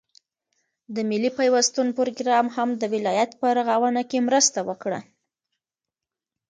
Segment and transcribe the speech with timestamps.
[0.95, 4.99] د ملي پيوستون پروگرام هم د ولايت په رغاونه كې مرسته وكړه،